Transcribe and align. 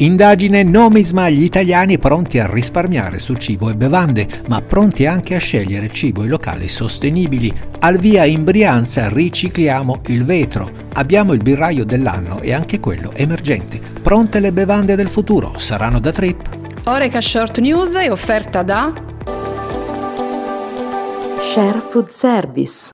Indagine 0.00 0.62
nomisma 0.62 1.28
gli 1.28 1.42
italiani 1.42 1.98
pronti 1.98 2.38
a 2.38 2.46
risparmiare 2.46 3.18
su 3.18 3.34
cibo 3.34 3.68
e 3.68 3.74
bevande, 3.74 4.28
ma 4.46 4.62
pronti 4.62 5.06
anche 5.06 5.34
a 5.34 5.40
scegliere 5.40 5.90
cibo 5.90 6.22
e 6.22 6.28
locali 6.28 6.68
sostenibili. 6.68 7.52
Al 7.80 7.98
via 7.98 8.24
in 8.24 8.44
Brianza 8.44 9.08
ricicliamo 9.08 10.02
il 10.06 10.24
vetro. 10.24 10.70
Abbiamo 10.94 11.32
il 11.32 11.42
birraio 11.42 11.84
dell'anno 11.84 12.40
e 12.42 12.52
anche 12.52 12.78
quello 12.78 13.10
emergente. 13.12 13.80
Pronte 14.00 14.38
le 14.38 14.52
bevande 14.52 14.94
del 14.94 15.08
futuro? 15.08 15.58
Saranno 15.58 15.98
da 15.98 16.12
trip? 16.12 16.48
Oreca 16.84 17.20
Short 17.20 17.58
News 17.58 17.96
è 17.96 18.08
offerta 18.08 18.62
da 18.62 18.92
Share 21.40 21.80
Food 21.80 22.06
Service. 22.06 22.90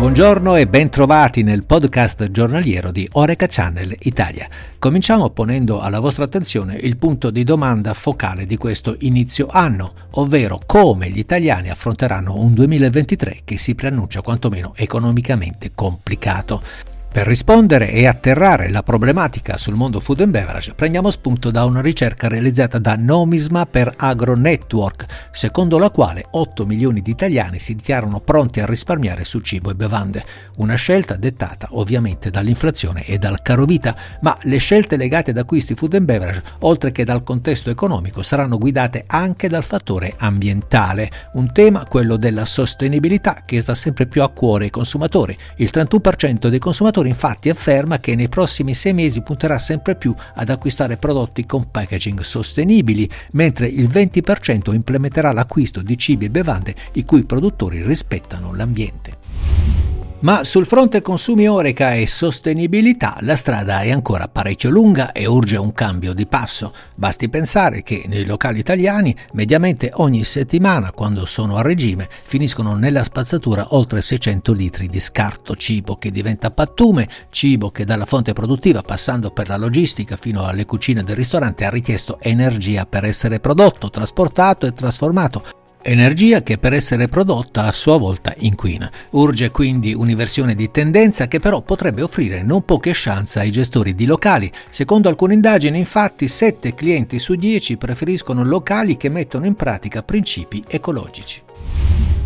Buongiorno 0.00 0.56
e 0.56 0.66
ben 0.66 0.88
trovati 0.88 1.42
nel 1.42 1.64
podcast 1.64 2.30
giornaliero 2.30 2.90
di 2.90 3.06
Oreca 3.12 3.46
Channel 3.46 3.94
Italia. 3.98 4.48
Cominciamo 4.78 5.28
ponendo 5.28 5.78
alla 5.78 6.00
vostra 6.00 6.24
attenzione 6.24 6.74
il 6.76 6.96
punto 6.96 7.28
di 7.28 7.44
domanda 7.44 7.92
focale 7.92 8.46
di 8.46 8.56
questo 8.56 8.96
inizio 9.00 9.48
anno, 9.50 9.92
ovvero 10.12 10.58
come 10.64 11.10
gli 11.10 11.18
italiani 11.18 11.68
affronteranno 11.68 12.34
un 12.34 12.54
2023 12.54 13.40
che 13.44 13.58
si 13.58 13.74
preannuncia 13.74 14.22
quantomeno 14.22 14.72
economicamente 14.74 15.72
complicato. 15.74 16.62
Per 17.12 17.26
rispondere 17.26 17.90
e 17.90 18.06
atterrare 18.06 18.70
la 18.70 18.84
problematica 18.84 19.56
sul 19.56 19.74
mondo 19.74 19.98
food 19.98 20.20
and 20.20 20.30
beverage, 20.30 20.74
prendiamo 20.74 21.10
spunto 21.10 21.50
da 21.50 21.64
una 21.64 21.80
ricerca 21.80 22.28
realizzata 22.28 22.78
da 22.78 22.94
Nomisma 22.94 23.66
per 23.66 23.92
Agro 23.96 24.36
Network, 24.36 25.06
secondo 25.32 25.78
la 25.78 25.90
quale 25.90 26.24
8 26.30 26.64
milioni 26.64 27.02
di 27.02 27.10
italiani 27.10 27.58
si 27.58 27.74
dichiarano 27.74 28.20
pronti 28.20 28.60
a 28.60 28.66
risparmiare 28.66 29.24
su 29.24 29.40
cibo 29.40 29.72
e 29.72 29.74
bevande. 29.74 30.24
Una 30.58 30.76
scelta 30.76 31.16
dettata 31.16 31.70
ovviamente 31.72 32.30
dall'inflazione 32.30 33.04
e 33.04 33.18
dal 33.18 33.42
caro 33.42 33.64
vita, 33.64 33.96
ma 34.20 34.38
le 34.42 34.58
scelte 34.58 34.96
legate 34.96 35.32
ad 35.32 35.38
acquisti 35.38 35.74
food 35.74 35.94
and 35.94 36.04
beverage, 36.04 36.44
oltre 36.60 36.92
che 36.92 37.02
dal 37.02 37.24
contesto 37.24 37.70
economico, 37.70 38.22
saranno 38.22 38.56
guidate 38.56 39.02
anche 39.08 39.48
dal 39.48 39.64
fattore 39.64 40.14
ambientale, 40.16 41.10
un 41.32 41.52
tema, 41.52 41.84
quello 41.86 42.16
della 42.16 42.44
sostenibilità, 42.44 43.42
che 43.44 43.60
sta 43.60 43.74
sempre 43.74 44.06
più 44.06 44.22
a 44.22 44.28
cuore 44.28 44.66
ai 44.66 44.70
consumatori. 44.70 45.36
Il 45.56 45.70
31% 45.72 46.46
dei 46.46 46.60
consumatori 46.60 46.98
consumatore 47.00 47.08
infatti 47.08 47.48
afferma 47.48 47.98
che 47.98 48.14
nei 48.14 48.28
prossimi 48.28 48.74
sei 48.74 48.92
mesi 48.92 49.22
punterà 49.22 49.58
sempre 49.58 49.96
più 49.96 50.14
ad 50.34 50.48
acquistare 50.48 50.96
prodotti 50.96 51.46
con 51.46 51.70
packaging 51.70 52.20
sostenibili, 52.20 53.08
mentre 53.32 53.66
il 53.66 53.88
20% 53.88 54.72
implementerà 54.72 55.32
l'acquisto 55.32 55.80
di 55.80 55.96
cibi 55.96 56.26
e 56.26 56.30
bevande 56.30 56.74
i 56.94 57.04
cui 57.04 57.24
produttori 57.24 57.82
rispettano 57.82 58.54
l'ambiente. 58.54 59.59
Ma 60.20 60.44
sul 60.44 60.66
fronte 60.66 61.00
consumi 61.00 61.48
oreca 61.48 61.94
e 61.94 62.06
sostenibilità 62.06 63.16
la 63.20 63.36
strada 63.36 63.80
è 63.80 63.90
ancora 63.90 64.28
parecchio 64.28 64.68
lunga 64.68 65.12
e 65.12 65.24
urge 65.24 65.56
un 65.56 65.72
cambio 65.72 66.12
di 66.12 66.26
passo. 66.26 66.74
Basti 66.94 67.30
pensare 67.30 67.82
che 67.82 68.04
nei 68.06 68.26
locali 68.26 68.58
italiani 68.58 69.16
mediamente 69.32 69.90
ogni 69.94 70.22
settimana, 70.24 70.92
quando 70.92 71.24
sono 71.24 71.56
a 71.56 71.62
regime, 71.62 72.06
finiscono 72.24 72.74
nella 72.74 73.02
spazzatura 73.02 73.68
oltre 73.70 74.02
600 74.02 74.52
litri 74.52 74.88
di 74.88 75.00
scarto 75.00 75.56
cibo 75.56 75.96
che 75.96 76.10
diventa 76.10 76.50
pattume, 76.50 77.08
cibo 77.30 77.70
che 77.70 77.86
dalla 77.86 78.04
fonte 78.04 78.34
produttiva 78.34 78.82
passando 78.82 79.30
per 79.30 79.48
la 79.48 79.56
logistica 79.56 80.16
fino 80.16 80.44
alle 80.44 80.66
cucine 80.66 81.02
del 81.02 81.16
ristorante 81.16 81.64
ha 81.64 81.70
richiesto 81.70 82.18
energia 82.20 82.84
per 82.84 83.06
essere 83.06 83.40
prodotto, 83.40 83.88
trasportato 83.88 84.66
e 84.66 84.74
trasformato 84.74 85.59
Energia 85.82 86.42
che 86.42 86.58
per 86.58 86.74
essere 86.74 87.08
prodotta 87.08 87.64
a 87.64 87.72
sua 87.72 87.96
volta 87.96 88.34
inquina. 88.38 88.90
Urge 89.10 89.50
quindi 89.50 89.94
un'inversione 89.94 90.54
di 90.54 90.70
tendenza 90.70 91.26
che 91.26 91.40
però 91.40 91.62
potrebbe 91.62 92.02
offrire 92.02 92.42
non 92.42 92.66
poche 92.66 92.92
chance 92.94 93.38
ai 93.38 93.50
gestori 93.50 93.94
di 93.94 94.04
locali. 94.04 94.52
Secondo 94.68 95.08
alcune 95.08 95.34
indagini 95.34 95.78
infatti 95.78 96.28
7 96.28 96.74
clienti 96.74 97.18
su 97.18 97.34
10 97.34 97.78
preferiscono 97.78 98.44
locali 98.44 98.98
che 98.98 99.08
mettono 99.08 99.46
in 99.46 99.54
pratica 99.54 100.02
principi 100.02 100.62
ecologici. 100.68 101.42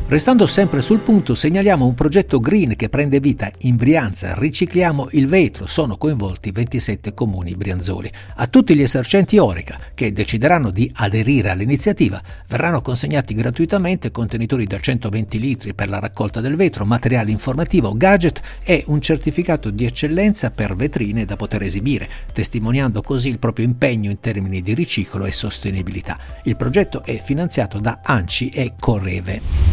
Restando 0.07 0.47
sempre 0.47 0.83
sul 0.83 0.99
punto, 0.99 1.35
segnaliamo 1.35 1.87
un 1.87 1.95
progetto 1.95 2.39
green 2.39 2.77
che 2.77 2.91
prende 2.91 3.21
vita 3.21 3.51
in 3.61 3.77
Brianza. 3.77 4.35
Ricicliamo 4.35 5.09
il 5.13 5.27
vetro. 5.27 5.65
Sono 5.65 5.97
coinvolti 5.97 6.51
27 6.51 7.15
comuni 7.15 7.55
brianzoli. 7.55 8.13
A 8.37 8.47
tutti 8.47 8.77
gli 8.77 8.83
esercenti 8.83 9.39
Orica 9.39 9.81
che 9.95 10.13
decideranno 10.13 10.71
di 10.71 10.93
aderire 10.97 11.49
all'iniziativa 11.49 12.21
verranno 12.49 12.83
consegnati 12.83 13.33
gratuitamente 13.33 14.11
contenitori 14.11 14.67
da 14.67 14.79
120 14.79 15.41
litri 15.41 15.75
per 15.75 15.89
la 15.89 16.01
raccolta 16.01 16.43
del 16.43 16.55
vetro, 16.55 16.85
materiale 16.85 17.31
informativo, 17.31 17.97
gadget 17.97 18.43
e 18.63 18.85
un 18.89 19.01
certificato 19.01 19.71
di 19.71 19.87
eccellenza 19.87 20.51
per 20.51 20.77
vetrine 20.77 21.25
da 21.25 21.37
poter 21.37 21.63
esibire, 21.63 22.11
testimoniando 22.31 23.01
così 23.01 23.31
il 23.31 23.39
proprio 23.39 23.65
impegno 23.65 24.11
in 24.11 24.21
termini 24.21 24.61
di 24.61 24.75
riciclo 24.75 25.25
e 25.25 25.33
sostenibilità. 25.33 26.19
Il 26.43 26.57
progetto 26.57 27.03
è 27.05 27.19
finanziato 27.23 27.79
da 27.79 28.01
ANCI 28.03 28.51
e 28.51 28.75
Correve. 28.79 29.64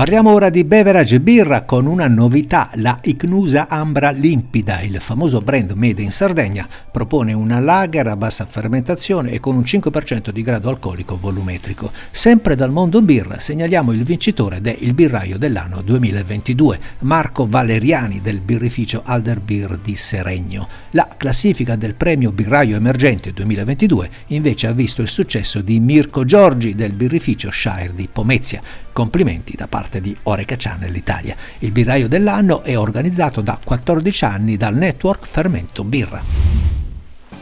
Parliamo 0.00 0.32
ora 0.32 0.48
di 0.48 0.64
beverage 0.64 1.20
birra 1.20 1.64
con 1.64 1.84
una 1.84 2.08
novità, 2.08 2.70
la 2.76 2.98
Icnusa 3.02 3.68
Ambra 3.68 4.08
Limpida, 4.08 4.80
il 4.80 4.98
famoso 4.98 5.42
brand 5.42 5.72
made 5.72 6.00
in 6.00 6.10
Sardegna, 6.10 6.66
propone 6.90 7.34
una 7.34 7.60
lager 7.60 8.06
a 8.06 8.16
bassa 8.16 8.46
fermentazione 8.46 9.32
e 9.32 9.40
con 9.40 9.56
un 9.56 9.60
5% 9.60 10.30
di 10.30 10.40
grado 10.40 10.70
alcolico 10.70 11.18
volumetrico. 11.18 11.92
Sempre 12.10 12.56
dal 12.56 12.70
mondo 12.70 13.02
birra 13.02 13.40
segnaliamo 13.40 13.92
il 13.92 14.02
vincitore 14.02 14.62
del 14.62 14.94
birraio 14.94 15.36
dell'anno 15.36 15.82
2022, 15.82 16.80
Marco 17.00 17.46
Valeriani 17.46 18.22
del 18.22 18.40
birrificio 18.40 19.02
Alder 19.04 19.40
Beer 19.40 19.76
di 19.76 19.96
Seregno. 19.96 20.66
La 20.92 21.08
classifica 21.14 21.76
del 21.76 21.92
premio 21.92 22.32
birraio 22.32 22.74
emergente 22.74 23.34
2022 23.34 24.10
invece 24.28 24.66
ha 24.66 24.72
visto 24.72 25.02
il 25.02 25.08
successo 25.08 25.60
di 25.60 25.78
Mirko 25.78 26.24
Giorgi 26.24 26.74
del 26.74 26.94
birrificio 26.94 27.50
Shire 27.50 27.92
di 27.94 28.08
Pomezia. 28.10 28.62
Complimenti 28.92 29.54
da 29.56 29.66
parte 29.66 30.00
di 30.00 30.16
Oreca 30.24 30.56
Channel 30.58 30.94
Italia. 30.94 31.36
Il 31.60 31.70
birraio 31.70 32.08
dell'anno 32.08 32.62
è 32.62 32.76
organizzato 32.78 33.40
da 33.40 33.58
14 33.62 34.24
anni 34.24 34.56
dal 34.56 34.74
network 34.74 35.26
Fermento 35.26 35.84
Birra. 35.84 36.50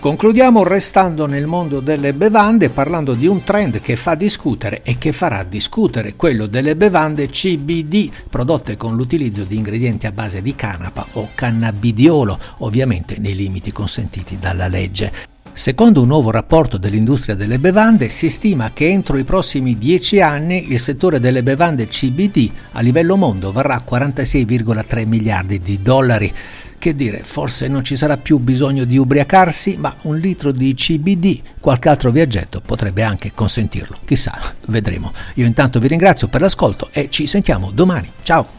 Concludiamo 0.01 0.63
restando 0.63 1.27
nel 1.27 1.47
mondo 1.49 1.81
delle 1.81 2.13
bevande 2.13 2.71
parlando 2.71 3.15
di 3.15 3.27
un 3.27 3.43
trend 3.43 3.81
che 3.81 3.97
fa 3.97 4.15
discutere 4.15 4.83
e 4.85 4.97
che 4.97 5.13
farà 5.13 5.43
discutere, 5.43 6.15
quello 6.15 6.47
delle 6.47 6.77
bevande 6.77 7.27
CBD 7.27 8.09
prodotte 8.31 8.77
con 8.77 8.95
l'utilizzo 8.95 9.43
di 9.43 9.57
ingredienti 9.57 10.07
a 10.07 10.13
base 10.13 10.41
di 10.41 10.55
canapa 10.55 11.05
o 11.15 11.31
cannabidiolo, 11.35 12.39
ovviamente 12.59 13.19
nei 13.19 13.35
limiti 13.35 13.73
consentiti 13.73 14.39
dalla 14.39 14.69
legge. 14.69 15.38
Secondo 15.59 16.03
un 16.03 16.07
nuovo 16.07 16.31
rapporto 16.31 16.79
dell'industria 16.79 17.35
delle 17.35 17.59
bevande, 17.59 18.11
si 18.11 18.31
stima 18.31 18.71
che 18.73 18.87
entro 18.87 19.17
i 19.17 19.25
prossimi 19.25 19.77
10 19.77 20.21
anni 20.21 20.71
il 20.71 20.79
settore 20.79 21.19
delle 21.19 21.43
bevande 21.43 21.89
CBD 21.89 22.49
a 22.75 22.81
livello 22.81 23.17
mondo 23.17 23.51
varrà 23.51 23.83
46,3 23.85 25.05
miliardi 25.05 25.59
di 25.59 25.83
dollari. 25.83 26.33
Che 26.79 26.95
dire, 26.95 27.25
forse 27.25 27.67
non 27.67 27.83
ci 27.83 27.97
sarà 27.97 28.17
più 28.17 28.39
bisogno 28.39 28.85
di 28.85 28.99
ubriacarsi, 28.99 29.77
ma 29.77 29.93
un 30.03 30.17
litro 30.19 30.53
di 30.53 30.73
CBD, 30.75 31.41
qualche 31.59 31.89
altro 31.89 32.13
viaggetto 32.13 32.61
potrebbe 32.65 33.03
anche 33.03 33.33
consentirlo. 33.35 33.99
Chissà, 34.05 34.39
vedremo. 34.69 35.13
Io 35.35 35.45
intanto 35.45 35.81
vi 35.81 35.89
ringrazio 35.89 36.29
per 36.29 36.41
l'ascolto 36.41 36.89
e 36.93 37.09
ci 37.11 37.27
sentiamo 37.27 37.73
domani. 37.73 38.09
Ciao! 38.23 38.58